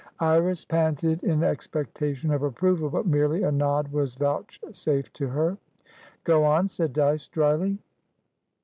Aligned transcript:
Iris 0.19 0.65
panted 0.65 1.23
in 1.23 1.43
expectation 1.43 2.31
of 2.31 2.41
approval. 2.41 2.89
But 2.89 3.05
merely 3.05 3.43
a 3.43 3.51
nod 3.51 3.89
was 3.91 4.15
vouchsafed 4.15 5.13
to 5.13 5.27
her. 5.27 5.59
"Go 6.23 6.43
on," 6.43 6.67
said 6.69 6.93
Dyce, 6.93 7.27
drily. 7.27 7.77